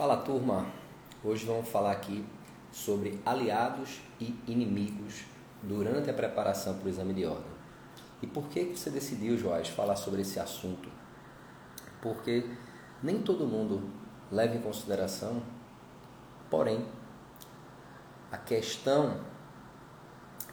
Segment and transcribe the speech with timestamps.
[0.00, 0.64] Fala turma,
[1.22, 2.24] hoje vamos falar aqui
[2.72, 5.24] sobre aliados e inimigos
[5.62, 7.52] durante a preparação para o exame de ordem.
[8.22, 10.88] E por que você decidiu, Joás, falar sobre esse assunto?
[12.00, 12.48] Porque
[13.02, 13.90] nem todo mundo
[14.32, 15.42] leva em consideração,
[16.48, 16.82] porém,
[18.32, 19.20] a questão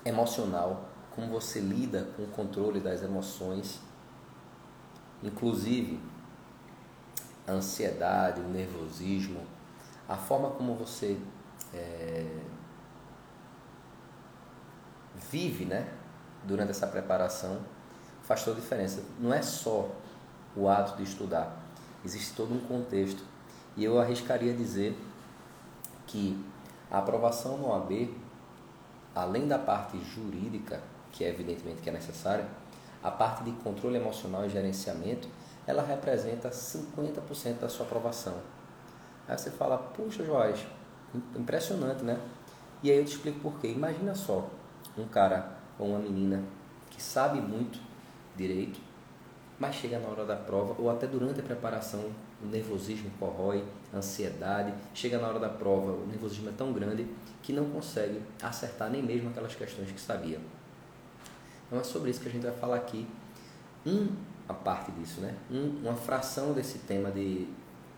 [0.04, 3.80] emocional, como você lida com o controle das emoções,
[5.24, 6.02] inclusive
[7.48, 9.42] a ansiedade, o nervosismo,
[10.08, 11.18] a forma como você
[11.74, 12.26] é,
[15.32, 15.88] vive né,
[16.44, 17.60] durante essa preparação
[18.24, 19.02] faz toda a diferença.
[19.20, 19.90] Não é só
[20.56, 21.58] o ato de estudar,
[22.04, 23.24] existe todo um contexto.
[23.76, 24.98] E eu arriscaria dizer
[26.06, 26.44] que
[26.90, 28.16] a aprovação no AB,
[29.14, 32.46] além da parte jurídica, que é evidentemente que é necessária,
[33.04, 35.28] a parte de controle emocional e gerenciamento
[35.68, 38.36] ela representa 50% da sua aprovação.
[39.28, 40.66] Aí você fala, puxa, Joás,
[41.36, 42.18] impressionante, né?
[42.82, 43.68] E aí eu te explico por quê.
[43.68, 44.50] Imagina só,
[44.98, 46.42] um cara ou uma menina
[46.90, 47.80] que sabe muito
[48.36, 48.80] direito,
[49.60, 52.12] mas chega na hora da prova ou até durante a preparação,
[52.42, 57.08] o nervosismo corrói, a ansiedade, chega na hora da prova, o nervosismo é tão grande
[57.42, 60.40] que não consegue acertar nem mesmo aquelas questões que sabia.
[61.66, 63.08] Então é sobre isso que a gente vai falar aqui.
[63.86, 64.08] Um
[64.48, 65.36] a parte disso, né?
[65.52, 67.48] Um, uma fração desse tema de,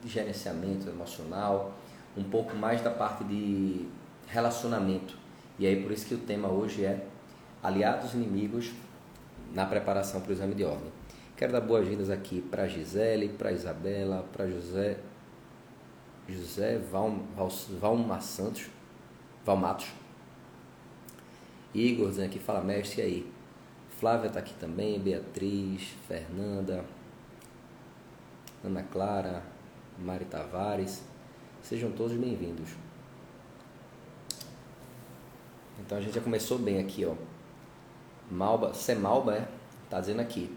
[0.02, 1.74] de gerenciamento emocional,
[2.18, 3.88] um pouco mais da parte de
[4.28, 5.18] relacionamento.
[5.58, 7.06] E aí por isso que o tema hoje é
[7.62, 8.72] aliados inimigos
[9.54, 10.92] na preparação para o exame de ordem.
[11.36, 15.00] Quero dar boas-vindas aqui para Gisele, para Isabela, para José
[16.28, 18.68] José Val, Val, Valma Santos,
[19.44, 19.88] Valmatos.
[21.74, 23.32] Igor dizendo aqui, fala mestre, e aí?
[24.00, 26.86] Flávia está aqui também, Beatriz, Fernanda,
[28.64, 29.44] Ana Clara,
[29.98, 31.04] Mari Tavares.
[31.62, 32.70] Sejam todos bem-vindos.
[35.82, 37.14] Então a gente já começou bem aqui, ó.
[38.32, 39.50] Malba, Semalba, é?
[39.90, 40.56] Tá dizendo aqui.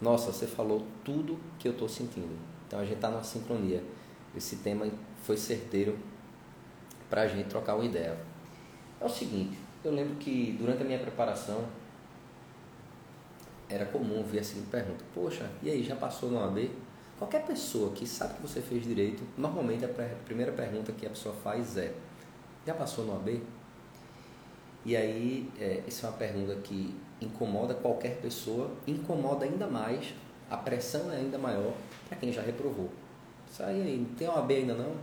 [0.00, 2.38] Nossa, você falou tudo que eu estou sentindo.
[2.66, 3.84] Então a gente tá numa sincronia.
[4.34, 4.86] Esse tema
[5.24, 5.98] foi certeiro
[7.10, 8.18] para a gente trocar uma ideia.
[8.98, 11.66] É o seguinte, eu lembro que durante a minha preparação
[13.68, 16.70] era comum ver a seguinte pergunta: Poxa, e aí, já passou no AB?
[17.18, 19.88] Qualquer pessoa que sabe que você fez direito, normalmente a
[20.24, 21.92] primeira pergunta que a pessoa faz é:
[22.66, 23.42] Já passou no AB?
[24.84, 30.14] E aí, é, essa é uma pergunta que incomoda qualquer pessoa, incomoda ainda mais,
[30.48, 31.74] a pressão é ainda maior
[32.08, 32.88] para quem já reprovou.
[33.50, 34.94] Sai aí, não tem OAB ainda não?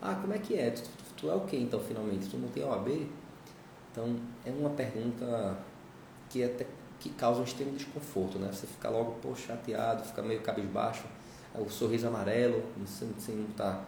[0.00, 0.70] Ah, como é que é?
[0.70, 2.28] Tu, tu, tu é o que então, finalmente?
[2.28, 3.06] Tu não tem OAB?
[3.90, 5.58] Então, é uma pergunta
[6.28, 6.66] que é até
[6.98, 8.48] que causa um extremo desconforto, né?
[8.52, 11.04] Você fica logo pô, chateado, fica meio cabisbaixo,
[11.54, 13.80] o sorriso amarelo, sem, sem muita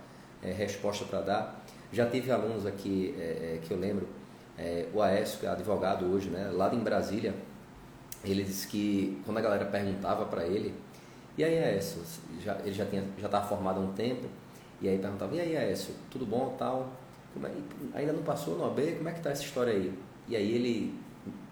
[0.43, 1.65] é, resposta para dar.
[1.93, 4.09] Já tive alunos aqui é, é, que eu lembro,
[4.57, 6.51] é, o Aécio, que é advogado hoje, né?
[6.53, 7.35] Lá em Brasília,
[8.25, 10.75] ele disse que quando a galera perguntava para ele,
[11.37, 12.03] e aí Aécio,
[12.43, 14.27] já, ele já tinha já estava formado há um tempo,
[14.81, 16.93] e aí perguntava, e aí Aécio, tudo bom tal?
[17.43, 18.97] É, ainda não passou no AB?
[18.97, 19.93] Como é que tá essa história aí?
[20.27, 20.95] E aí ele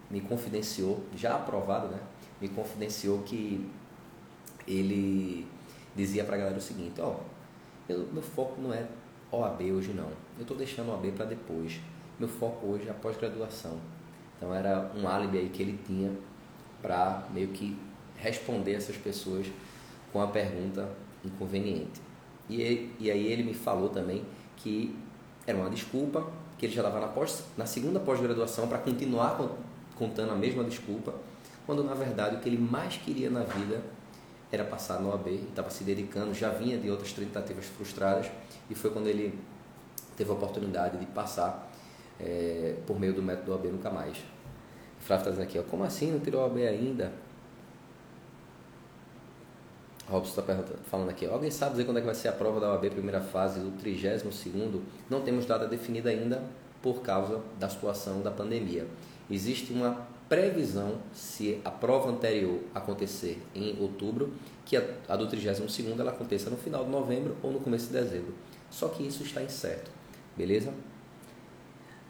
[0.09, 1.99] me confidenciou, já aprovado, né?
[2.39, 3.69] Me confidenciou que
[4.67, 5.47] ele
[5.95, 7.15] dizia para a galera o seguinte: ó,
[7.89, 8.85] eu, meu foco não é
[9.31, 10.09] OAB hoje não.
[10.37, 11.79] Eu estou deixando OAB para depois.
[12.19, 13.77] Meu foco hoje é a pós-graduação.
[14.35, 16.11] Então era um álibi aí que ele tinha
[16.81, 17.77] para meio que
[18.15, 19.47] responder essas pessoas
[20.11, 20.89] com a pergunta
[21.23, 22.01] inconveniente.
[22.49, 24.23] E, e aí ele me falou também
[24.55, 24.95] que
[25.45, 29.37] era uma desculpa, que ele já estava na, pós, na segunda pós-graduação para continuar
[29.97, 31.13] contando a mesma desculpa,
[31.65, 33.81] quando na verdade o que ele mais queria na vida
[34.51, 38.31] era passar no AB, estava se dedicando, já vinha de outras tentativas frustradas,
[38.69, 39.37] e foi quando ele
[40.15, 41.69] teve a oportunidade de passar
[42.19, 44.17] é, por meio do método AB nunca mais.
[44.17, 47.11] O Flávio está dizendo aqui, ó, como assim não tirou o AB ainda?
[50.09, 52.71] Robson está falando aqui, alguém sabe dizer quando é que vai ser a prova da
[52.71, 54.79] OAB primeira fase do 32º?
[55.09, 56.41] Não temos data definida ainda
[56.81, 58.87] por causa da situação da pandemia
[59.29, 64.33] existe uma previsão, se a prova anterior acontecer em outubro,
[64.65, 67.93] que a, a do 32 ela aconteça no final de novembro ou no começo de
[67.93, 68.33] dezembro.
[68.69, 69.89] Só que isso está incerto,
[70.35, 70.73] beleza?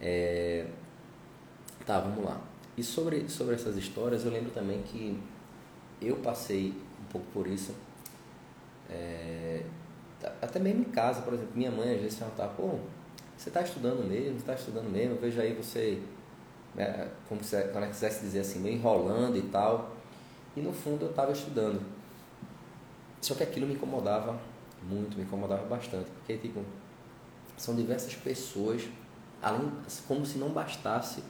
[0.01, 0.65] É...
[1.85, 2.41] Tá, vamos lá.
[2.75, 5.17] E sobre, sobre essas histórias, eu lembro também que
[6.01, 7.73] eu passei um pouco por isso.
[8.89, 9.63] É...
[10.41, 12.79] Até mesmo em casa, por exemplo, minha mãe às vezes perguntava, pô,
[13.37, 14.37] você está estudando mesmo?
[14.37, 15.13] Está estudando mesmo?
[15.13, 16.01] Eu vejo aí você
[16.77, 19.91] né, como se eu quisesse dizer assim, meio enrolando e tal.
[20.55, 21.81] E no fundo eu estava estudando.
[23.19, 24.39] Só que aquilo me incomodava
[24.83, 26.63] muito, me incomodava bastante, porque tipo,
[27.57, 28.83] São diversas pessoas,
[29.41, 29.71] além,
[30.07, 31.23] como se não bastasse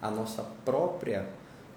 [0.00, 1.28] a nossa própria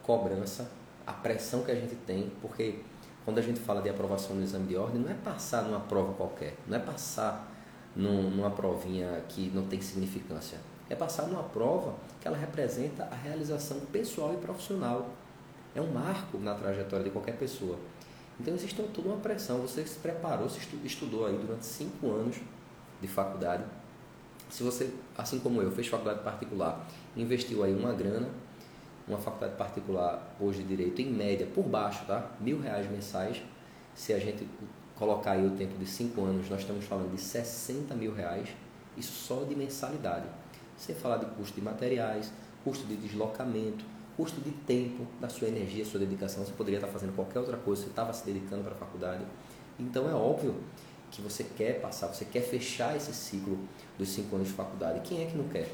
[0.01, 0.71] cobrança,
[1.05, 2.79] a pressão que a gente tem, porque
[3.25, 6.13] quando a gente fala de aprovação no exame de ordem, não é passar numa prova
[6.13, 7.51] qualquer, não é passar
[7.93, 10.57] num, numa provinha que não tem significância.
[10.89, 15.09] É passar numa prova que ela representa a realização pessoal e profissional.
[15.75, 17.77] É um marco na trajetória de qualquer pessoa.
[18.39, 19.59] Então existe toda uma pressão.
[19.61, 22.37] Você se preparou, se estudou aí durante cinco anos
[23.01, 23.63] de faculdade.
[24.49, 28.29] Se você, assim como eu, fez faculdade particular, investiu aí uma grana,
[29.07, 32.31] uma faculdade particular hoje de direito, em média, por baixo, tá?
[32.39, 33.41] Mil reais mensais.
[33.93, 34.47] Se a gente
[34.95, 38.49] colocar aí o tempo de cinco anos, nós estamos falando de 60 mil reais,
[38.95, 40.25] isso só de mensalidade.
[40.77, 42.31] Sem falar de custo de materiais,
[42.63, 43.83] custo de deslocamento,
[44.15, 46.43] custo de tempo, da sua energia, sua dedicação.
[46.45, 49.23] Você poderia estar fazendo qualquer outra coisa, você estava se dedicando para a faculdade.
[49.79, 50.55] Então é óbvio
[51.11, 53.57] que você quer passar, você quer fechar esse ciclo
[53.97, 55.01] dos cinco anos de faculdade.
[55.01, 55.69] Quem é que não quer?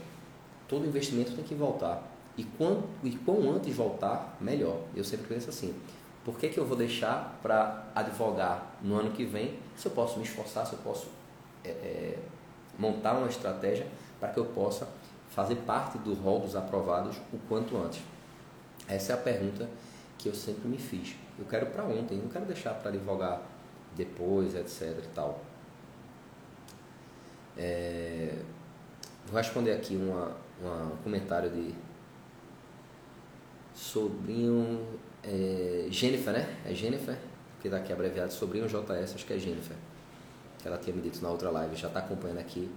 [0.68, 2.12] Todo investimento tem que voltar.
[2.38, 4.82] E, quanto, e quão antes voltar, melhor.
[4.96, 5.74] Eu sempre penso assim.
[6.26, 10.18] Por que, que eu vou deixar para advogar no ano que vem se eu posso
[10.18, 11.08] me esforçar, se eu posso
[11.64, 12.20] é, é,
[12.80, 13.86] montar uma estratégia
[14.24, 14.88] para que eu possa
[15.32, 18.02] fazer parte do rol dos aprovados o quanto antes?
[18.88, 19.70] Essa é a pergunta
[20.18, 21.14] que eu sempre me fiz.
[21.38, 23.42] Eu quero para ontem, não quero deixar para advogar
[23.98, 24.98] depois, etc.
[25.04, 25.42] e tal.
[27.58, 28.34] É,
[29.26, 31.76] vou responder aqui uma, uma, um comentário de
[33.76, 34.88] sobrinho
[35.22, 36.62] é, Jennifer, né?
[36.66, 37.18] É Jennifer,
[37.62, 39.76] que daqui é abreviado sobrinho JS, acho que é Jennifer.
[40.60, 42.72] Que ela tinha me dito na outra live, já está acompanhando aqui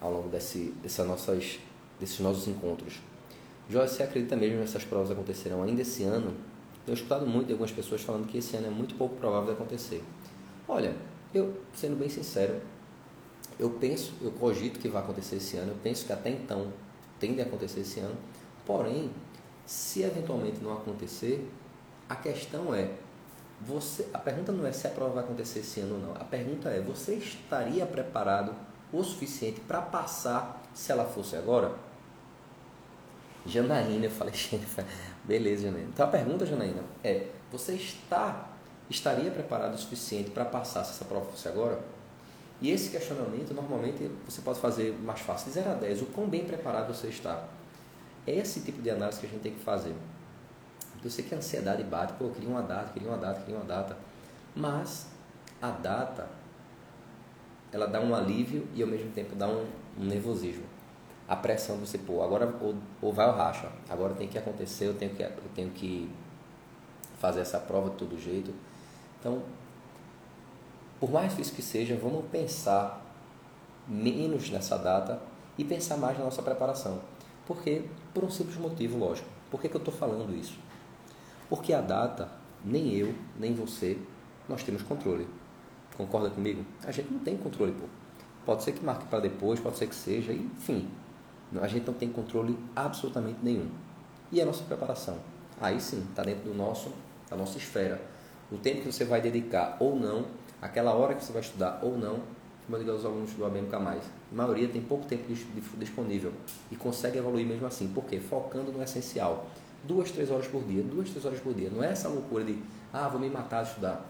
[0.00, 1.58] ao longo desse, dessas nossas,
[1.98, 3.00] desses nossos encontros.
[3.68, 6.34] Jorge, você acredita mesmo que essas provas acontecerão ainda esse ano?
[6.84, 9.52] Tenho escutado muito de algumas pessoas falando que esse ano é muito pouco provável de
[9.60, 10.04] acontecer.
[10.68, 10.94] Olha,
[11.34, 12.60] eu, sendo bem sincero,
[13.58, 16.72] eu penso, eu cogito que vai acontecer esse ano, eu penso que até então
[17.18, 18.14] tende a acontecer esse ano,
[18.64, 19.10] porém,
[19.64, 21.48] se eventualmente não acontecer,
[22.08, 22.90] a questão é,
[23.60, 26.24] você, a pergunta não é se a prova vai acontecer esse ano ou não, a
[26.24, 28.54] pergunta é, você estaria preparado
[28.92, 31.72] o suficiente para passar se ela fosse agora?
[33.46, 34.34] Janaína, eu falei,
[35.24, 35.88] beleza, Janaína.
[35.92, 38.48] Então a pergunta, Janaína, é: você está,
[38.90, 41.80] estaria preparado o suficiente para passar se essa prova fosse agora?
[42.60, 46.26] E esse questionamento, normalmente, você pode fazer mais fácil, de 0 a 10, o quão
[46.26, 47.44] bem preparado você está.
[48.26, 49.94] É esse tipo de análise que a gente tem que fazer.
[51.04, 53.56] Eu sei que a ansiedade bate, pô, eu queria uma data, queria uma data, queria
[53.56, 53.96] uma data.
[54.54, 55.06] Mas
[55.60, 56.28] a data,
[57.72, 59.66] ela dá um alívio e ao mesmo tempo dá um,
[59.98, 60.64] um nervosismo
[61.28, 64.94] a pressão você, pô, agora ou, ou vai ou racha, agora tem que acontecer, eu
[64.94, 66.08] tenho que, eu tenho que
[67.18, 68.54] fazer essa prova de todo jeito.
[69.18, 69.42] Então,
[71.00, 73.04] por mais difícil que seja, vamos pensar
[73.88, 75.20] menos nessa data
[75.58, 77.00] e pensar mais na nossa preparação.
[77.46, 77.84] Porque,
[78.14, 79.28] por um simples motivo, lógico.
[79.50, 80.58] Por que, que eu estou falando isso?
[81.48, 82.28] Porque a data,
[82.64, 83.98] nem eu, nem você,
[84.48, 85.26] nós temos controle.
[85.96, 86.64] Concorda comigo?
[86.84, 87.86] A gente não tem controle, pô.
[88.44, 90.88] Pode ser que marque para depois, pode ser que seja, enfim.
[91.60, 93.68] A gente não tem controle absolutamente nenhum.
[94.30, 95.16] E a nossa preparação?
[95.60, 96.92] Aí sim, está dentro do nosso,
[97.30, 98.00] da nossa esfera.
[98.50, 100.26] O tempo que você vai dedicar ou não,
[100.60, 102.20] aquela hora que você vai estudar ou não,
[102.66, 104.00] como eu digo aos alunos do ABMK+, a
[104.32, 105.24] maioria tem pouco tempo
[105.78, 106.32] disponível
[106.70, 107.88] e consegue evoluir mesmo assim.
[107.88, 108.20] Por quê?
[108.20, 109.46] Focando no essencial.
[109.84, 111.70] Duas, três horas por dia, duas, três horas por dia.
[111.70, 112.58] Não é essa loucura de,
[112.92, 114.04] ah, vou me matar de estudar.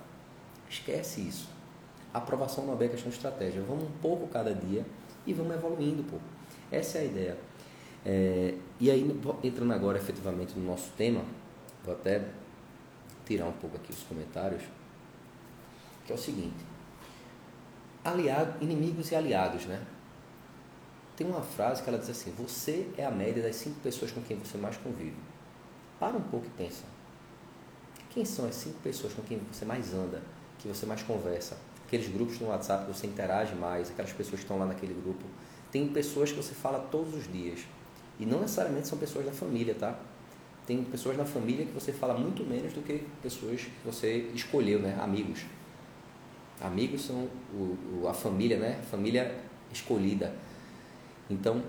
[0.68, 1.55] Esquece isso.
[2.12, 3.62] Aprovação não é questão de estratégia.
[3.62, 4.84] Vamos um pouco cada dia
[5.26, 6.16] e vamos evoluindo, pô.
[6.70, 7.38] Essa é a ideia.
[8.04, 11.24] É, e aí, entrando agora efetivamente no nosso tema,
[11.84, 12.24] vou até
[13.24, 14.62] tirar um pouco aqui os comentários,
[16.06, 16.64] que é o seguinte:
[18.04, 19.84] aliado, inimigos e aliados, né?
[21.16, 24.22] Tem uma frase que ela diz assim: Você é a média das cinco pessoas com
[24.22, 25.16] quem você mais convive.
[25.98, 26.84] Para um pouco e pensa.
[28.10, 30.22] Quem são as cinco pessoas com quem você mais anda,
[30.58, 31.56] que você mais conversa?
[31.86, 35.24] Aqueles grupos no WhatsApp que você interage mais, aquelas pessoas que estão lá naquele grupo
[35.70, 37.60] tem pessoas que você fala todos os dias.
[38.18, 39.98] E não necessariamente são pessoas da família, tá?
[40.66, 44.80] Tem pessoas na família que você fala muito menos do que pessoas que você escolheu,
[44.80, 44.98] né?
[45.00, 45.44] Amigos.
[46.60, 48.80] Amigos são o, o, a família, né?
[48.90, 49.38] Família
[49.72, 50.34] escolhida.
[51.28, 51.62] Então,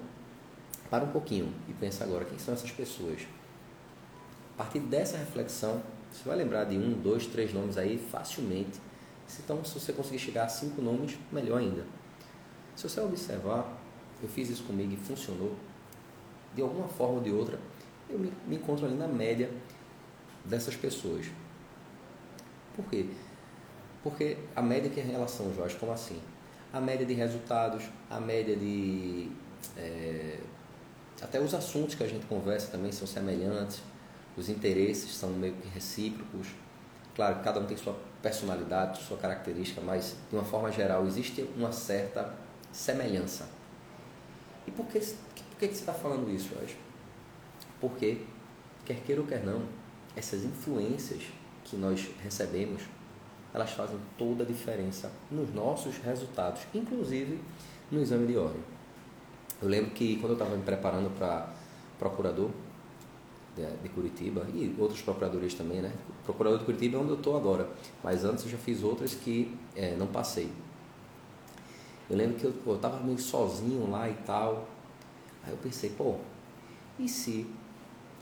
[0.89, 3.21] para um pouquinho e pensa agora, quem são essas pessoas?
[4.55, 8.79] A partir dessa reflexão, você vai lembrar de um, dois, três nomes aí facilmente.
[9.39, 11.85] Então, se você conseguir chegar a cinco nomes, melhor ainda.
[12.75, 13.77] Se você observar,
[14.21, 15.55] eu fiz isso comigo e funcionou,
[16.55, 17.59] de alguma forma ou de outra,
[18.09, 19.51] eu me, me encontro ali na média
[20.45, 21.27] dessas pessoas.
[22.75, 23.09] Por quê?
[24.03, 26.21] Porque a média que é relação, Jorge, como assim?
[26.71, 29.29] a média de resultados, a média de.
[29.75, 30.39] É,
[31.21, 33.81] até os assuntos que a gente conversa também são semelhantes,
[34.35, 36.47] os interesses são meio que recíprocos.
[37.15, 41.71] Claro, cada um tem sua personalidade, sua característica, mas de uma forma geral existe uma
[41.71, 42.33] certa
[42.71, 43.47] semelhança.
[44.65, 46.77] E por que, por que, você está falando isso hoje?
[47.79, 48.21] Porque,
[48.85, 49.63] quer queira ou quer não,
[50.15, 51.23] essas influências
[51.63, 52.83] que nós recebemos,
[53.53, 57.39] elas fazem toda a diferença nos nossos resultados, inclusive
[57.91, 58.61] no exame de ordem.
[59.61, 61.49] Eu lembro que quando eu estava me preparando para
[61.97, 62.51] procurador
[63.83, 65.91] de, Curitiba e outros procuradores também, né?
[66.23, 67.69] Procurador de Curitiba é onde eu estou agora,
[68.03, 70.49] mas antes eu já fiz outras que é, não passei.
[72.09, 74.67] Eu lembro que eu estava meio sozinho lá e tal.
[75.43, 76.15] Aí eu pensei, pô,
[76.97, 77.45] e se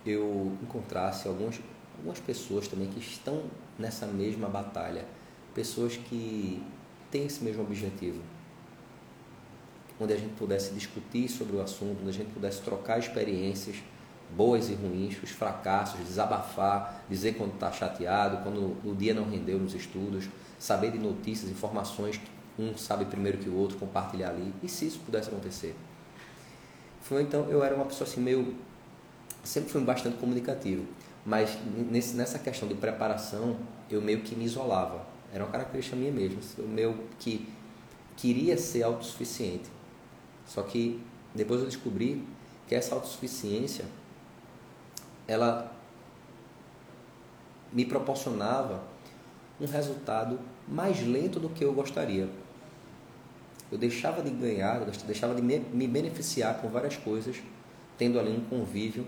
[0.06, 1.60] eu encontrasse algumas,
[1.98, 3.44] algumas pessoas também que estão
[3.78, 5.06] nessa mesma batalha?
[5.54, 6.64] Pessoas que
[7.12, 8.22] têm esse mesmo objetivo
[10.00, 13.78] onde a gente pudesse discutir sobre o assunto, onde a gente pudesse trocar experiências
[14.32, 19.60] boas e ruins, os fracassos, desabafar, dizer quando está chateado, quando o dia não rendeu
[19.60, 20.28] nos estudos,
[20.60, 24.54] saber de notícias, informações que um sabe primeiro que o outro, compartilhar ali.
[24.64, 25.76] E se isso pudesse acontecer?
[27.02, 28.56] Foi então, eu era uma pessoa assim meio
[29.44, 30.86] sempre fui bastante comunicativo,
[31.26, 31.58] mas
[31.92, 33.58] nesse, nessa questão de preparação,
[33.90, 35.06] eu meio que me isolava.
[35.32, 37.48] Era uma característica minha mesmo, eu meio que
[38.18, 39.70] queria ser autossuficiente.
[40.46, 41.02] Só que
[41.34, 42.26] depois eu descobri
[42.68, 43.86] que essa autossuficiência
[45.28, 45.72] ela
[47.72, 48.84] me proporcionava
[49.60, 52.30] um resultado mais lento do que eu gostaria.
[53.72, 57.38] Eu deixava de ganhar, deixava de me beneficiar com várias coisas,
[57.98, 59.06] tendo ali um convívio,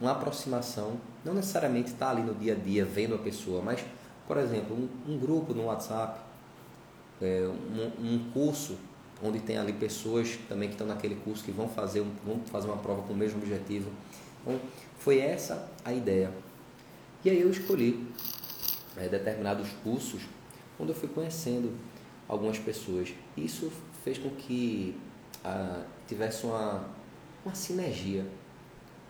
[0.00, 3.84] uma aproximação, não necessariamente estar ali no dia a dia vendo a pessoa, mas,
[4.26, 6.20] por exemplo, um, um grupo no WhatsApp,
[7.20, 8.78] é, um, um curso
[9.22, 12.78] onde tem ali pessoas também que estão naquele curso que vão fazer, vão fazer uma
[12.78, 13.90] prova com o mesmo objetivo.
[14.42, 14.58] Então,
[15.00, 16.30] foi essa a ideia.
[17.24, 18.06] E aí eu escolhi
[18.96, 20.22] é, determinados cursos
[20.78, 21.76] onde eu fui conhecendo
[22.28, 23.12] algumas pessoas.
[23.36, 23.72] Isso
[24.04, 24.96] fez com que
[25.44, 26.86] ah, tivesse uma,
[27.44, 28.26] uma sinergia.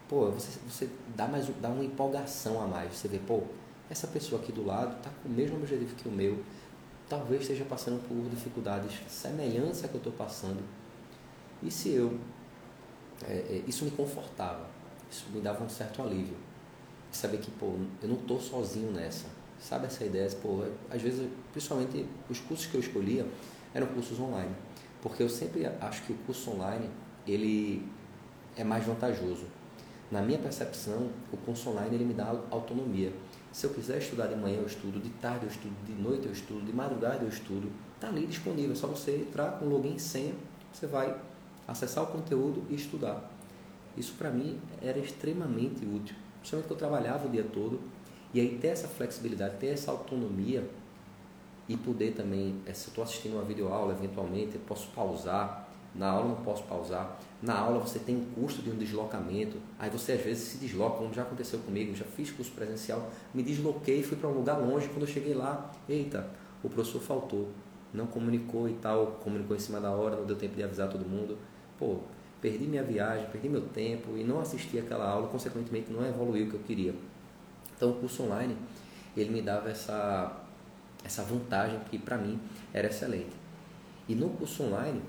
[0.08, 2.94] Pô, você, você dá, mais, dá uma empolgação a mais.
[2.94, 3.42] Você vê, pô,
[3.88, 6.42] essa pessoa aqui do lado está com o mesmo objetivo que o meu
[7.08, 10.62] talvez esteja passando por dificuldades semelhantes a que eu estou passando.
[11.62, 12.16] E se eu.
[13.22, 14.66] É, isso me confortava,
[15.10, 16.36] isso me dava um certo alívio.
[17.10, 19.26] Saber que, pô, eu não estou sozinho nessa.
[19.58, 20.30] Sabe essa ideia?
[20.42, 23.26] Pô, às vezes, principalmente os cursos que eu escolhia
[23.74, 24.54] eram cursos online.
[25.02, 26.88] Porque eu sempre acho que o curso online
[27.26, 27.86] ele
[28.56, 29.46] é mais vantajoso.
[30.10, 33.12] Na minha percepção, o curso online ele me dá autonomia.
[33.52, 36.32] Se eu quiser estudar de manhã, eu estudo, de tarde eu estudo, de noite eu
[36.32, 37.70] estudo, de madrugada eu estudo.
[37.94, 40.34] Está ali disponível, é só você entrar com login e senha,
[40.72, 41.16] você vai
[41.66, 43.30] acessar o conteúdo e estudar.
[43.96, 47.80] Isso para mim era extremamente útil, principalmente que eu trabalhava o dia todo.
[48.32, 50.68] E aí ter essa flexibilidade, ter essa autonomia
[51.68, 56.08] e poder também, eh, se eu estou assistindo uma videoaula, eventualmente eu posso pausar, na
[56.10, 57.18] aula não posso pausar.
[57.42, 59.56] Na aula você tem custo de um deslocamento.
[59.78, 63.42] Aí você às vezes se desloca, como já aconteceu comigo, já fiz curso presencial, me
[63.42, 66.28] desloquei, fui para um lugar longe, quando eu cheguei lá, eita,
[66.62, 67.48] o professor faltou,
[67.92, 71.04] não comunicou e tal, comunicou em cima da hora, não deu tempo de avisar todo
[71.04, 71.36] mundo.
[71.78, 71.98] Pô,
[72.40, 76.50] perdi minha viagem, perdi meu tempo e não assisti aquela aula, consequentemente não evoluiu o
[76.50, 76.94] que eu queria.
[77.76, 78.56] Então o curso online,
[79.16, 80.36] ele me dava essa
[81.04, 82.38] essa vantagem que para mim
[82.72, 83.32] era excelente.
[84.08, 85.00] E no curso online,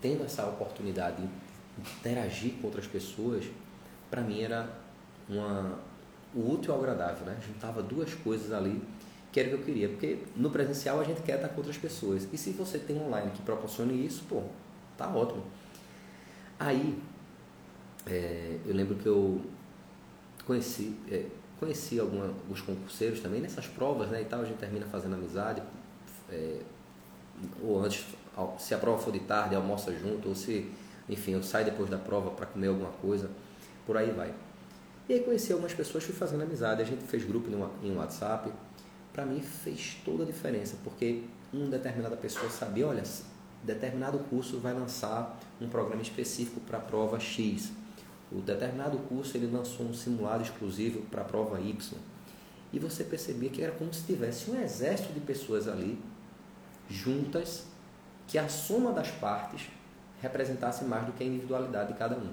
[0.00, 1.28] tendo essa oportunidade de
[1.98, 3.44] interagir com outras pessoas,
[4.10, 4.68] para mim era
[5.28, 5.78] uma,
[6.34, 7.38] o útil ao agradável, né?
[7.46, 8.82] Juntava duas coisas ali
[9.32, 11.76] que era o que eu queria, porque no presencial a gente quer estar com outras
[11.76, 12.28] pessoas.
[12.32, 14.42] E se você tem online que proporcione isso, pô,
[14.96, 15.42] tá ótimo.
[16.64, 16.98] Aí,
[18.06, 19.38] é, eu lembro que eu
[20.46, 21.26] conheci, é,
[21.60, 25.62] conheci alguma, alguns concurseiros também nessas provas, né, e tal, a gente termina fazendo amizade,
[26.30, 26.60] é,
[27.62, 28.06] ou antes
[28.58, 30.70] se a prova for de tarde, almoça junto, ou se,
[31.06, 33.30] enfim, eu saio depois da prova para comer alguma coisa,
[33.86, 34.32] por aí vai.
[35.06, 37.50] E aí conheci algumas pessoas, fui fazendo amizade, a gente fez grupo
[37.82, 38.50] em um WhatsApp.
[39.12, 43.02] Para mim fez toda a diferença, porque uma determinada pessoa sabia, olha,
[43.62, 47.72] determinado curso vai lançar um programa específico para a prova X.
[48.32, 51.98] O determinado curso ele lançou um simulado exclusivo para a prova Y.
[52.72, 55.98] E você percebia que era como se tivesse um exército de pessoas ali,
[56.88, 57.66] juntas,
[58.26, 59.68] que a soma das partes
[60.20, 62.32] representasse mais do que a individualidade de cada um.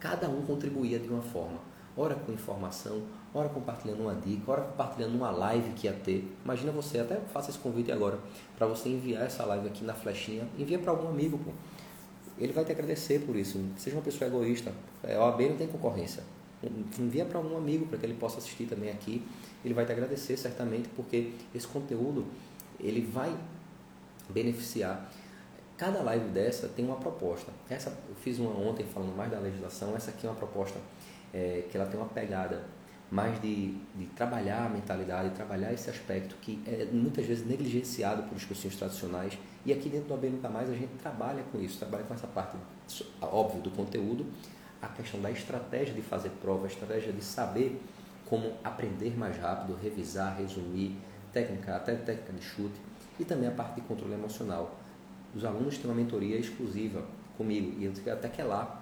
[0.00, 1.60] Cada um contribuía de uma forma.
[1.98, 3.02] Ora com informação,
[3.34, 6.32] ora compartilhando uma dica, ora compartilhando uma live que ia ter.
[6.44, 8.20] Imagina você, até faça esse convite agora,
[8.56, 11.50] para você enviar essa live aqui na flechinha, envia para algum amigo, pô.
[12.38, 13.60] Ele vai te agradecer por isso.
[13.76, 14.72] Seja uma pessoa egoísta.
[15.02, 16.22] A é, OAB não tem concorrência.
[16.96, 19.26] Envia para algum amigo para que ele possa assistir também aqui.
[19.64, 22.24] Ele vai te agradecer certamente, porque esse conteúdo
[22.78, 23.36] ele vai
[24.30, 25.10] beneficiar.
[25.76, 27.50] Cada live dessa tem uma proposta.
[27.68, 29.96] Essa eu fiz uma ontem falando mais da legislação.
[29.96, 30.78] Essa aqui é uma proposta
[31.32, 32.64] é, que ela tem uma pegada
[33.10, 38.34] mais de, de trabalhar a mentalidade, trabalhar esse aspecto que é muitas vezes negligenciado por
[38.34, 39.38] discussões tradicionais.
[39.64, 42.26] E aqui dentro do AB Nunca Mais a gente trabalha com isso, trabalha com essa
[42.26, 42.56] parte,
[43.20, 44.26] óbvio, do conteúdo,
[44.80, 47.80] a questão da estratégia de fazer prova, a estratégia de saber
[48.26, 50.94] como aprender mais rápido, revisar, resumir,
[51.32, 52.78] técnica, até técnica de chute,
[53.18, 54.78] e também a parte de controle emocional.
[55.34, 57.04] Os alunos têm uma mentoria exclusiva
[57.36, 58.77] comigo, e eu até que é lá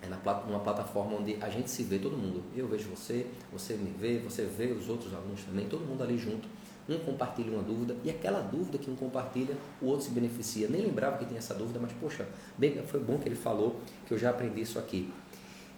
[0.00, 2.42] é na uma plataforma onde a gente se vê todo mundo.
[2.54, 6.16] Eu vejo você, você me vê, você vê os outros alunos também, todo mundo ali
[6.16, 6.48] junto.
[6.88, 10.68] Um compartilha uma dúvida e aquela dúvida que um compartilha, o outro se beneficia.
[10.68, 12.26] Nem lembrava que tinha essa dúvida, mas poxa,
[12.56, 15.12] bem, foi bom que ele falou que eu já aprendi isso aqui.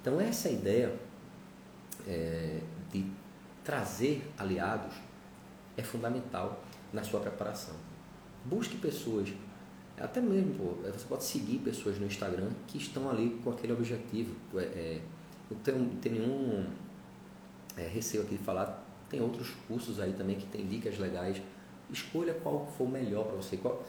[0.00, 0.94] Então essa ideia
[2.06, 2.60] é,
[2.92, 3.04] de
[3.64, 4.94] trazer aliados
[5.76, 6.62] é fundamental
[6.92, 7.74] na sua preparação.
[8.44, 9.32] Busque pessoas
[10.00, 14.34] até mesmo, pô, você pode seguir pessoas no Instagram que estão ali com aquele objetivo.
[14.54, 15.00] É, é,
[15.50, 16.66] não tenho, tenho nenhum
[17.76, 18.86] é, receio aqui de falar.
[19.10, 21.42] Tem outros cursos aí também que tem dicas legais.
[21.90, 23.58] Escolha qual for melhor para você.
[23.58, 23.84] Qual,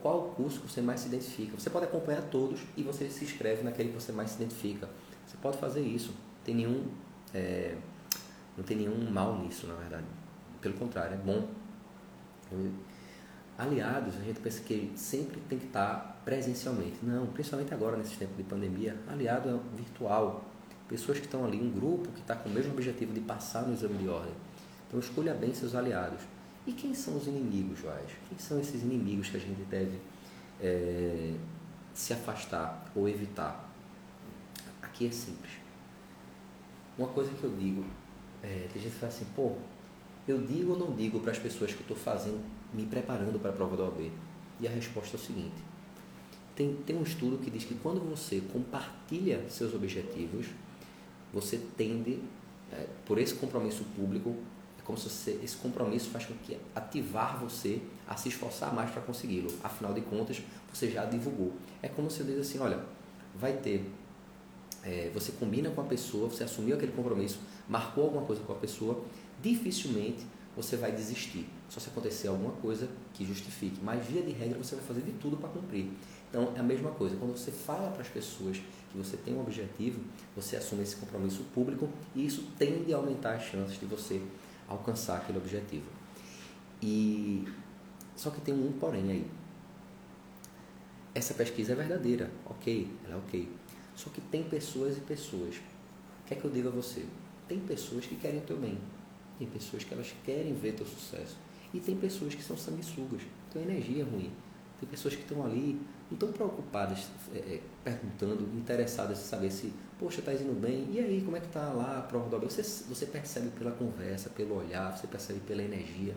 [0.00, 1.58] qual o curso que você mais se identifica.
[1.58, 4.88] Você pode acompanhar todos e você se inscreve naquele que você mais se identifica.
[5.26, 6.14] Você pode fazer isso.
[6.44, 6.86] Tem nenhum,
[7.34, 7.76] é,
[8.56, 10.06] não tem nenhum mal nisso, na verdade.
[10.60, 11.48] Pelo contrário, é bom.
[12.52, 12.70] Eu,
[13.58, 16.98] aliados, a gente pensa que sempre tem que estar presencialmente.
[17.02, 20.44] Não, principalmente agora, nesse tempo de pandemia, aliado é virtual.
[20.88, 23.72] Pessoas que estão ali, um grupo que está com o mesmo objetivo de passar no
[23.72, 24.34] exame de ordem.
[24.86, 26.20] Então, escolha bem seus aliados.
[26.66, 28.10] E quem são os inimigos, Joás?
[28.28, 29.98] Quem são esses inimigos que a gente deve
[30.60, 31.34] é,
[31.94, 33.68] se afastar ou evitar?
[34.82, 35.52] Aqui é simples.
[36.98, 37.84] Uma coisa que eu digo,
[38.42, 39.52] é, tem gente que fala assim, pô,
[40.26, 42.40] eu digo ou não digo para as pessoas que eu estou fazendo
[42.72, 44.10] me preparando para a prova da OAB?
[44.60, 45.54] E a resposta é o seguinte:
[46.54, 50.46] tem, tem um estudo que diz que quando você compartilha seus objetivos,
[51.32, 52.18] você tende,
[52.72, 54.34] é, por esse compromisso público,
[54.78, 58.90] é como se você, esse compromisso faz com que ativar você a se esforçar mais
[58.90, 59.52] para consegui-lo.
[59.62, 61.52] Afinal de contas, você já divulgou.
[61.82, 62.82] É como se eu diz assim: olha,
[63.34, 63.90] vai ter.
[64.82, 68.56] É, você combina com a pessoa, você assumiu aquele compromisso, marcou alguma coisa com a
[68.56, 69.04] pessoa,
[69.42, 70.24] dificilmente
[70.56, 71.46] você vai desistir.
[71.68, 73.78] Só se acontecer alguma coisa que justifique.
[73.82, 75.90] Mas, via de regra, você vai fazer de tudo para cumprir.
[76.30, 77.16] Então, é a mesma coisa.
[77.16, 78.56] Quando você fala para as pessoas
[78.90, 80.00] que você tem um objetivo,
[80.34, 84.22] você assume esse compromisso público e isso tende a aumentar as chances de você
[84.66, 85.86] alcançar aquele objetivo.
[86.82, 87.46] E
[88.16, 89.30] só que tem um porém aí.
[91.14, 93.48] Essa pesquisa é verdadeira, ok, ela é ok.
[93.94, 95.56] Só que tem pessoas e pessoas.
[95.56, 97.06] O que é que eu digo a você?
[97.48, 98.78] Tem pessoas que querem o teu bem,
[99.38, 101.36] tem pessoas que elas querem ver teu sucesso.
[101.72, 103.22] E tem pessoas que são sanguessugas,
[103.52, 104.30] tem energia ruim.
[104.78, 109.72] Tem pessoas que estão ali, não estão preocupadas, é, é, perguntando, interessadas em saber se,
[109.98, 112.62] poxa, está indo bem, e aí, como é que está lá a prova do você,
[112.62, 116.14] você percebe pela conversa, pelo olhar, você percebe pela energia.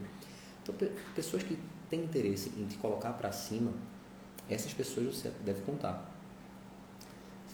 [0.62, 0.76] Então,
[1.16, 1.58] pessoas que
[1.90, 3.72] têm interesse em te colocar para cima,
[4.50, 6.14] essas pessoas você deve contar.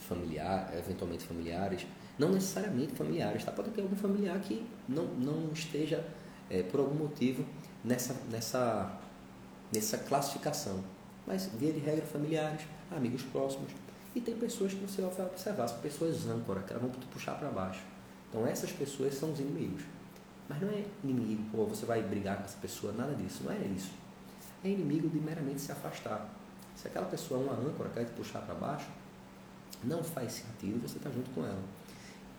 [0.07, 1.85] Familiar, eventualmente familiares,
[2.17, 3.51] não necessariamente familiares, tá?
[3.51, 6.05] Pode ter algum familiar que não, não esteja,
[6.49, 7.45] é, por algum motivo,
[7.83, 8.97] nessa, nessa,
[9.73, 10.83] nessa classificação.
[11.27, 12.61] Mas, via de regra, familiares,
[12.95, 13.71] amigos próximos.
[14.15, 17.33] E tem pessoas que você vai observar, são pessoas âncora, que elas vão te puxar
[17.33, 17.81] para baixo.
[18.29, 19.83] Então, essas pessoas são os inimigos.
[20.47, 23.43] Mas não é inimigo, pô, você vai brigar com essa pessoa, nada disso.
[23.43, 23.91] Não é isso.
[24.63, 26.29] É inimigo de meramente se afastar.
[26.75, 28.87] Se aquela pessoa é uma âncora, quer te puxar para baixo,
[29.83, 31.61] não faz sentido você estar tá junto com ela.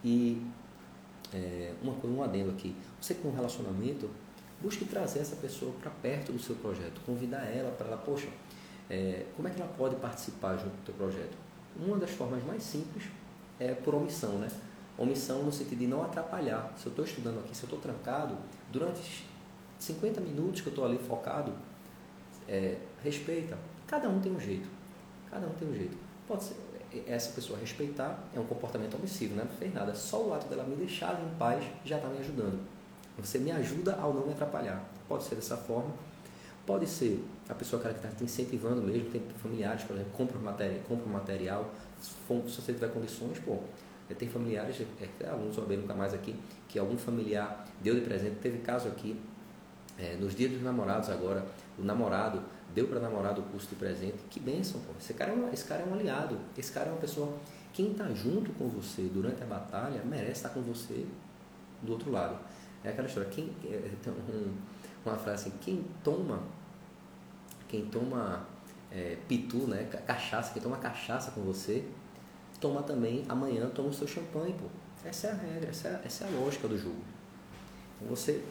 [0.06, 0.40] E
[1.34, 2.76] é, uma coisa, um adendo aqui.
[3.00, 4.08] Você com um relacionamento,
[4.62, 8.28] busque trazer essa pessoa para perto do seu projeto, convidar ela para ela, poxa,
[8.88, 11.36] é, como é que ela pode participar junto do teu projeto?
[11.76, 13.02] Uma das formas mais simples
[13.58, 14.48] é por omissão, né?
[14.96, 16.72] Omissão no sentido de não atrapalhar.
[16.78, 18.36] Se eu estou estudando aqui, se eu estou trancado,
[18.70, 19.26] durante
[19.80, 21.52] 50 minutos que eu estou ali focado,
[22.48, 23.58] é, respeita.
[23.88, 24.68] Cada um tem um jeito.
[25.28, 25.96] Cada um tem um jeito.
[26.28, 26.54] Pode ser,
[27.06, 29.44] essa pessoa respeitar é um comportamento omissivo, né?
[29.44, 29.94] não fez nada.
[29.94, 32.60] Só o ato dela me deixar em paz já está me ajudando.
[33.18, 34.84] Você me ajuda ao não me atrapalhar.
[35.08, 35.90] Pode ser dessa forma.
[36.66, 40.80] Pode ser a pessoa que está te incentivando mesmo, tem familiares, por exemplo, compra, matéria,
[40.88, 41.72] compra material.
[42.00, 43.58] Se você tiver condições, pô,
[44.08, 46.36] É, tem familiares, é, alguns OAB nunca mais aqui,
[46.68, 48.36] que algum familiar deu de presente.
[48.36, 49.20] Teve caso aqui,
[49.98, 51.44] é, nos dias dos namorados agora,
[51.76, 52.40] o namorado
[52.76, 54.18] deu para namorado o curso de presente.
[54.28, 54.92] Que bênção, pô.
[55.00, 56.38] Esse cara, é um, esse cara é um aliado.
[56.56, 57.34] Esse cara é uma pessoa.
[57.72, 61.06] Quem está junto com você durante a batalha merece estar com você
[61.82, 62.38] do outro lado.
[62.84, 63.30] É aquela história.
[63.30, 64.54] Quem, é, tem um,
[65.04, 66.42] uma frase assim: quem toma,
[67.66, 68.46] quem toma
[68.92, 69.84] é, pitu, né?
[70.06, 71.82] Cachaça, quem toma cachaça com você,
[72.60, 74.66] toma também, amanhã toma o seu champanhe, pô.
[75.02, 77.00] Essa é a regra, essa é, essa é a lógica do jogo.
[77.96, 78.44] Então você,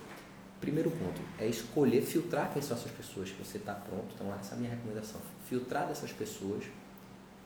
[0.65, 4.07] primeiro ponto, é escolher, filtrar quem são essas pessoas que você está pronto.
[4.15, 5.21] Então essa é a minha recomendação.
[5.47, 6.65] Filtrar dessas pessoas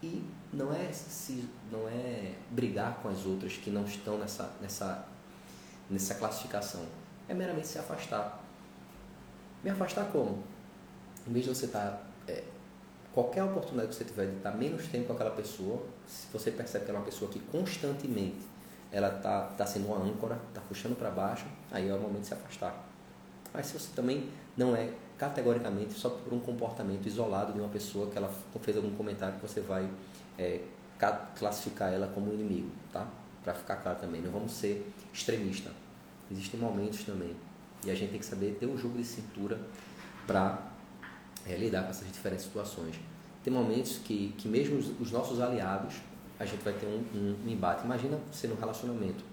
[0.02, 5.06] e não é se não é brigar com as outras que não estão nessa nessa
[5.90, 6.86] nessa classificação.
[7.28, 8.42] É meramente se afastar.
[9.62, 10.42] Me afastar como?
[11.28, 12.44] Em vez de você estar tá, é,
[13.14, 16.86] qualquer oportunidade que você tiver de estar menos tempo com aquela pessoa, se você percebe
[16.86, 18.48] que é uma pessoa que constantemente
[18.92, 22.28] ela está tá sendo uma âncora, está puxando para baixo, aí é o momento de
[22.28, 22.89] se afastar.
[23.54, 28.10] Mas se você também não é categoricamente só por um comportamento isolado de uma pessoa
[28.10, 29.90] que ela fez algum comentário que você vai
[30.38, 30.62] é,
[31.38, 33.08] classificar ela como inimigo, tá?
[33.44, 35.72] Para ficar claro também, não vamos ser extremista.
[36.32, 37.36] Existem momentos também
[37.86, 39.60] e a gente tem que saber ter um jogo de cintura
[40.28, 40.62] para
[41.48, 42.96] é, lidar com essas diferentes situações.
[43.44, 45.96] Tem momentos que, que mesmo os, os nossos aliados,
[46.40, 47.84] a gente vai ter um, um, um, embate.
[47.84, 49.24] Imagina você no relacionamento.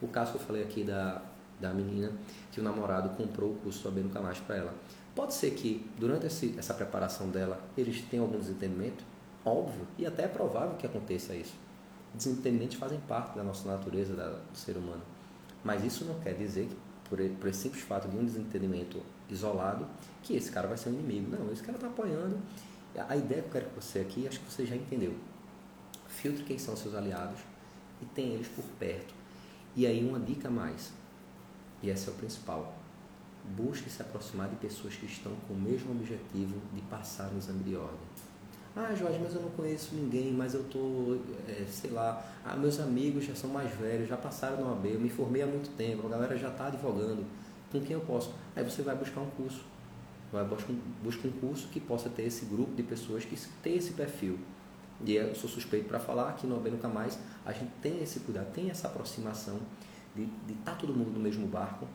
[0.00, 1.22] O caso que eu falei aqui da,
[1.60, 2.12] da menina,
[2.52, 4.74] que o namorado comprou o curso Saber Nunca Mais para ela.
[5.14, 9.04] Pode ser que durante esse, essa preparação dela, eles tenham algum desentendimento,
[9.44, 11.54] óbvio, e até é provável que aconteça isso.
[12.14, 15.02] Desentendimentos fazem parte da nossa natureza, da, do ser humano.
[15.64, 16.76] Mas isso não quer dizer que,
[17.08, 19.86] por, por esse simples fato de um desentendimento isolado,
[20.22, 21.36] que esse cara vai ser um inimigo.
[21.36, 22.38] Não, esse cara está apoiando.
[23.08, 25.14] A ideia que eu quero que você aqui, acho que você já entendeu.
[26.06, 27.40] Filtre quem são seus aliados
[28.00, 29.14] e tem eles por perto.
[29.76, 30.92] E aí uma dica mais,
[31.82, 32.74] e essa é o principal.
[33.56, 37.64] Busque se aproximar de pessoas que estão com o mesmo objetivo de passar no exame
[37.64, 37.98] de ordem.
[38.76, 42.78] Ah, Jorge, mas eu não conheço ninguém, mas eu tô, é, sei lá, ah, meus
[42.78, 46.06] amigos já são mais velhos, já passaram no AB, eu me formei há muito tempo,
[46.06, 47.24] a galera já está advogando
[47.72, 48.32] com quem eu posso.
[48.54, 49.64] Aí você vai buscar um curso.
[50.30, 53.76] Vai buscar um, busca um curso que possa ter esse grupo de pessoas que tem
[53.76, 54.38] esse perfil.
[55.04, 58.20] E eu sou suspeito para falar que no AB Nunca Mais a gente tem esse
[58.20, 59.58] cuidado, tem essa aproximação
[60.26, 61.86] de estar tá todo mundo no mesmo barco,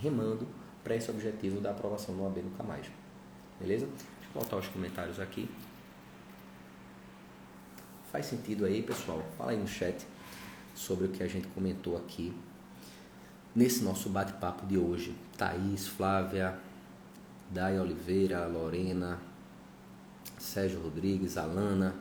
[0.00, 0.46] remando
[0.82, 2.86] para esse objetivo da aprovação no AB Nunca Mais.
[3.58, 3.86] Beleza?
[3.86, 5.48] Deixa eu voltar os comentários aqui.
[8.10, 9.22] Faz sentido aí, pessoal?
[9.38, 10.06] Fala aí no chat
[10.74, 12.34] sobre o que a gente comentou aqui
[13.54, 15.14] nesse nosso bate-papo de hoje.
[15.36, 16.58] Thaís, Flávia,
[17.50, 19.18] Dai Oliveira, Lorena,
[20.38, 21.94] Sérgio Rodrigues, Alana.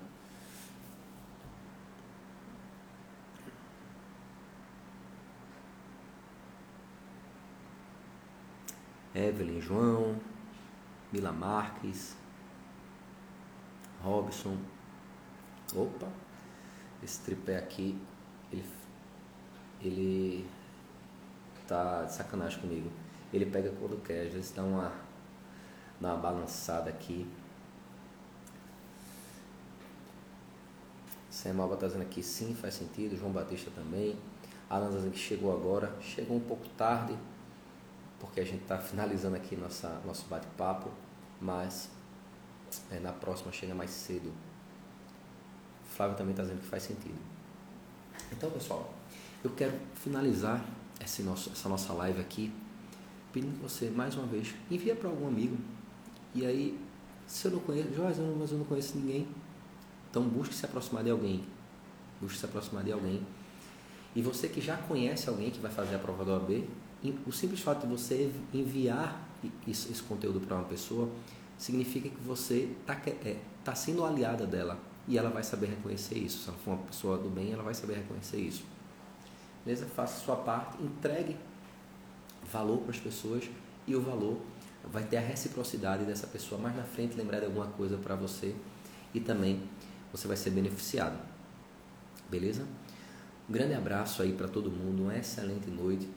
[9.14, 10.16] Evelyn João,
[11.12, 12.16] Mila Marques,
[14.02, 14.58] Robson.
[15.76, 16.08] Opa,
[17.04, 17.98] esse tripé aqui,
[18.52, 18.66] ele,
[19.82, 20.50] ele
[21.68, 22.92] tá de sacanagem comigo.
[23.34, 24.92] Ele pega quando quer, às vezes dá uma,
[26.00, 27.28] dá uma balançada aqui.
[31.30, 33.18] Semalba tá dizendo aqui sim, faz sentido.
[33.18, 34.18] João Batista também.
[34.70, 35.96] Alan tá que chegou agora.
[36.02, 37.18] Chegou um pouco tarde,
[38.22, 40.92] porque a gente está finalizando aqui nossa, nosso bate-papo,
[41.42, 41.90] mas
[42.92, 44.32] é, na próxima chega mais cedo.
[45.84, 47.20] Flávio também está dizendo que faz sentido.
[48.32, 48.94] Então, pessoal,
[49.44, 50.64] eu quero finalizar
[51.00, 52.54] essa nossa, essa nossa live aqui,
[53.34, 55.58] pedindo que você, mais uma vez, envia para algum amigo.
[56.36, 56.80] E aí,
[57.26, 59.28] se eu não conheço, Jorge, mas eu não conheço ninguém.
[60.10, 61.44] Então busque se aproximar de alguém.
[62.22, 63.26] Busque se aproximar de alguém.
[64.16, 66.70] E você que já conhece alguém que vai fazer a prova do AB,
[67.26, 69.28] o simples fato de você enviar
[69.68, 71.10] esse conteúdo para uma pessoa
[71.58, 72.94] significa que você está
[73.26, 76.44] é, tá sendo aliada dela e ela vai saber reconhecer isso.
[76.44, 78.64] Se ela for uma pessoa do bem, ela vai saber reconhecer isso.
[79.66, 79.86] Beleza?
[79.88, 81.38] Faça a sua parte, entregue
[82.52, 83.50] valor para as pessoas
[83.88, 84.40] e o valor
[84.92, 88.56] vai ter a reciprocidade dessa pessoa mais na frente lembrar de alguma coisa para você
[89.14, 89.62] e também
[90.12, 91.18] você vai ser beneficiado.
[92.30, 92.66] Beleza?
[93.50, 96.08] Um grande abraço aí para todo mundo, uma excelente noite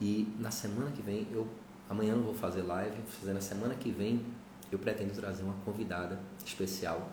[0.00, 1.46] e na semana que vem eu
[1.88, 4.24] amanhã não vou fazer live, vou fazer na semana que vem
[4.70, 7.10] eu pretendo trazer uma convidada especial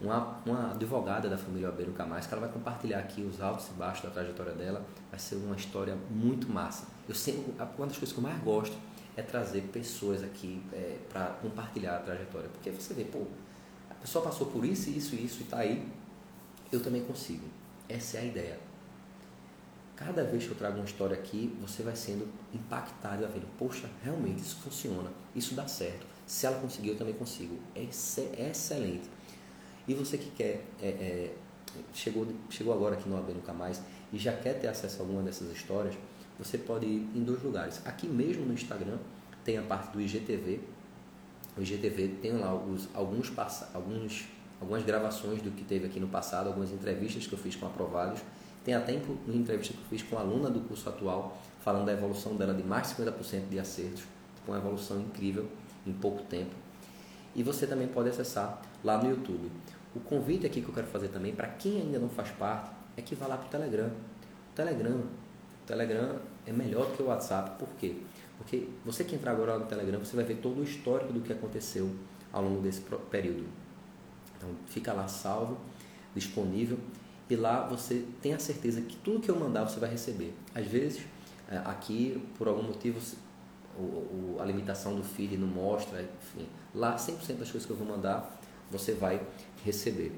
[0.00, 3.72] uma, uma advogada da família Abeiro Camais, que ela vai compartilhar aqui os altos e
[3.72, 4.84] baixos da trajetória dela.
[5.10, 6.86] Vai ser uma história muito massa.
[7.08, 8.76] Eu sempre, uma das coisas que eu mais gosto
[9.16, 12.48] é trazer pessoas aqui é, para compartilhar a trajetória.
[12.50, 13.22] Porque você vê, pô,
[13.90, 15.88] a pessoa passou por isso, isso, isso e está aí,
[16.70, 17.46] eu também consigo.
[17.88, 18.58] Essa é a ideia.
[19.96, 23.88] Cada vez que eu trago uma história aqui, você vai sendo impactado, vai vendo, poxa,
[24.04, 26.06] realmente isso funciona, isso dá certo.
[26.26, 27.58] Se ela conseguiu, eu também consigo.
[27.74, 29.08] É, é excelente.
[29.88, 31.34] E você que quer, é, é,
[31.94, 33.80] chegou, chegou agora aqui no AB Nunca Mais
[34.12, 35.94] e já quer ter acesso a alguma dessas histórias,
[36.38, 37.80] você pode ir em dois lugares.
[37.86, 38.98] Aqui mesmo no Instagram
[39.44, 40.60] tem a parte do IGTV.
[41.56, 43.32] O IGTV tem lá os, alguns,
[43.72, 44.26] alguns,
[44.60, 48.20] algumas gravações do que teve aqui no passado, algumas entrevistas que eu fiz com aprovados
[48.66, 51.92] tem até uma entrevista que eu fiz com uma aluna do curso atual, falando da
[51.92, 54.02] evolução dela de mais de 50% de acertos,
[54.44, 55.46] com uma evolução incrível
[55.86, 56.50] em pouco tempo.
[57.32, 59.52] E você também pode acessar lá no YouTube.
[59.94, 63.02] O convite aqui que eu quero fazer também, para quem ainda não faz parte, é
[63.02, 63.86] que vá lá para o Telegram.
[63.86, 67.94] O Telegram, o Telegram é melhor do que o WhatsApp, por quê?
[68.36, 71.32] Porque você que entrar agora no Telegram, você vai ver todo o histórico do que
[71.32, 71.94] aconteceu
[72.32, 72.80] ao longo desse
[73.12, 73.46] período.
[74.36, 75.56] Então fica lá salvo,
[76.16, 76.78] disponível
[77.28, 80.32] e lá você tem a certeza que tudo que eu mandar você vai receber.
[80.54, 81.04] Às vezes,
[81.48, 83.00] é, aqui, por algum motivo,
[84.40, 86.48] a limitação do feed não mostra, enfim.
[86.74, 88.38] Lá, 100% das coisas que eu vou mandar,
[88.70, 89.20] você vai
[89.64, 90.12] receber.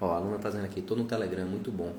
[0.00, 1.92] Ó, a aluna está dizendo aqui, estou no Telegram, muito bom.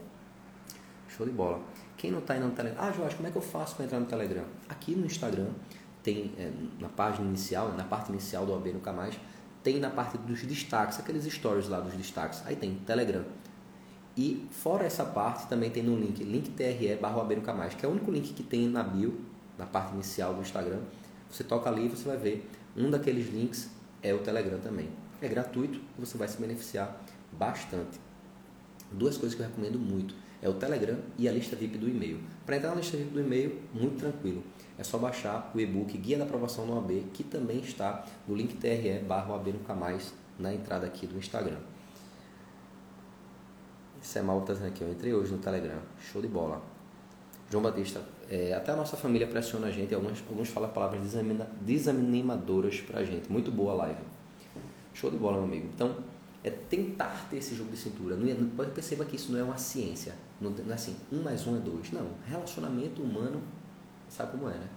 [1.07, 1.61] Show de bola.
[1.97, 2.81] Quem não está indo no Telegram?
[2.81, 4.45] Ah, Jorge, como é que eu faço para entrar no Telegram?
[4.69, 5.49] Aqui no Instagram,
[6.01, 9.19] tem é, na página inicial, na parte inicial do AB Nunca Mais,
[9.63, 13.23] tem na parte dos destaques, aqueles stories lá dos destaques, aí tem Telegram.
[14.15, 18.11] E fora essa parte, também tem no link, linktre barra mais, que é o único
[18.11, 19.19] link que tem na bio,
[19.57, 20.79] na parte inicial do Instagram.
[21.29, 22.49] Você toca ali e você vai ver.
[22.75, 23.69] Um daqueles links
[24.01, 24.89] é o Telegram também.
[25.21, 27.99] É gratuito e você vai se beneficiar bastante.
[28.91, 32.19] Duas coisas que eu recomendo muito é o Telegram e a lista VIP do e-mail.
[32.45, 34.43] Para entrar na lista VIP do e-mail, muito tranquilo
[34.79, 38.55] é só baixar o e-book Guia da Aprovação no AB, que também está no link
[38.55, 41.59] TRE barra AB Nunca Mais na entrada aqui do Instagram.
[44.01, 46.61] Esse é mal aqui, eu entrei hoje no Telegram, show de bola.
[47.51, 51.01] João Batista, é, até a nossa família pressiona a gente, alguns, alguns falam palavras
[51.59, 53.29] desanimadoras pra gente.
[53.29, 54.01] Muito boa a live.
[54.93, 55.67] Show de bola, meu amigo.
[55.75, 55.97] Então,
[56.41, 58.15] é tentar ter esse jogo de cintura.
[58.15, 60.13] Não, é, não perceba que isso não é uma ciência.
[60.39, 61.91] Não, não é assim, um mais um é dois.
[61.91, 63.41] Não, relacionamento humano
[64.09, 64.67] sabe como é, né?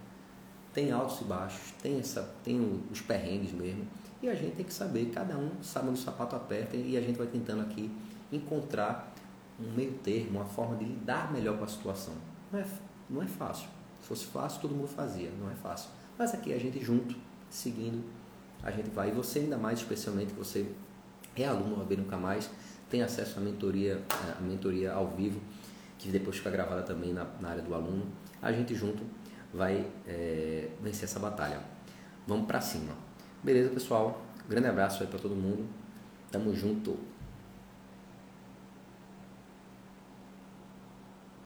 [0.73, 3.87] Tem altos e baixos, tem, essa, tem os perrengues mesmo.
[4.23, 7.01] E a gente tem que saber, cada um sabe onde o sapato aperta e a
[7.01, 7.91] gente vai tentando aqui
[8.31, 9.13] encontrar
[9.61, 12.15] um meio termo, uma forma de lidar melhor com a situação.
[12.51, 12.67] Não é,
[13.11, 13.69] não é fácil.
[14.01, 15.91] Se fosse fácil, todo mundo fazia, não é fácil.
[16.19, 17.17] Mas aqui a gente junto,
[17.51, 18.03] seguindo,
[18.63, 19.09] a gente vai.
[19.09, 20.67] E você ainda mais, especialmente, que você
[21.37, 22.49] é aluno do Nunca Mais,
[22.91, 24.03] tem acesso à mentoria,
[24.39, 25.41] à mentoria ao vivo,
[25.99, 28.07] que depois fica gravada também na, na área do aluno.
[28.41, 29.03] A gente junto
[29.53, 31.61] vai é, vencer essa batalha.
[32.27, 32.93] Vamos para cima.
[33.43, 34.23] Beleza, pessoal?
[34.49, 35.67] Grande abraço aí para todo mundo.
[36.31, 36.99] Tamo junto.